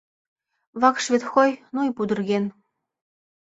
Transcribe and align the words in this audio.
Вакш 0.81 1.03
ветхой, 1.11 1.51
ну 1.73 1.79
и 1.87 1.89
пудырген. 1.97 2.45